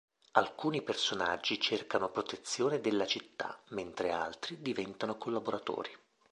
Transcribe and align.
Alcuni 0.31 0.81
personaggi 0.81 1.59
cercano 1.61 2.09
protezione 2.09 2.81
della 2.81 3.05
città, 3.05 3.61
mentre 3.67 4.09
altri 4.11 4.59
diventano 4.59 5.15
collaboratori. 5.15 5.91